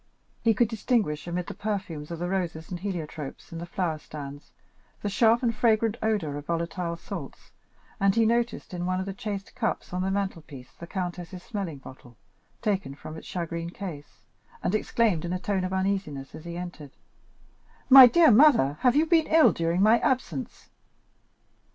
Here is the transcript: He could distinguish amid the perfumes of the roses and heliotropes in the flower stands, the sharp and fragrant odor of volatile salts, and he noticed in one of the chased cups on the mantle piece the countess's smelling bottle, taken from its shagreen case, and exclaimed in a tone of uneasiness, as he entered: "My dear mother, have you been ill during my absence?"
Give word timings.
He 0.41 0.55
could 0.55 0.67
distinguish 0.67 1.27
amid 1.27 1.45
the 1.45 1.53
perfumes 1.53 2.09
of 2.09 2.17
the 2.17 2.27
roses 2.27 2.71
and 2.71 2.79
heliotropes 2.79 3.51
in 3.51 3.59
the 3.59 3.67
flower 3.67 3.99
stands, 3.99 4.49
the 5.03 5.09
sharp 5.09 5.43
and 5.43 5.53
fragrant 5.53 5.95
odor 6.01 6.37
of 6.39 6.47
volatile 6.47 6.95
salts, 6.97 7.51
and 7.99 8.15
he 8.15 8.25
noticed 8.25 8.73
in 8.73 8.87
one 8.87 8.99
of 8.99 9.05
the 9.05 9.13
chased 9.13 9.53
cups 9.53 9.93
on 9.93 10.01
the 10.01 10.09
mantle 10.09 10.41
piece 10.41 10.71
the 10.73 10.87
countess's 10.87 11.43
smelling 11.43 11.77
bottle, 11.77 12.17
taken 12.63 12.95
from 12.95 13.15
its 13.15 13.27
shagreen 13.27 13.69
case, 13.69 14.21
and 14.63 14.73
exclaimed 14.73 15.23
in 15.23 15.33
a 15.33 15.39
tone 15.39 15.63
of 15.63 15.71
uneasiness, 15.71 16.33
as 16.33 16.45
he 16.45 16.57
entered: 16.57 16.93
"My 17.87 18.07
dear 18.07 18.31
mother, 18.31 18.77
have 18.79 18.95
you 18.95 19.05
been 19.05 19.27
ill 19.27 19.51
during 19.53 19.83
my 19.83 19.99
absence?" 19.99 20.71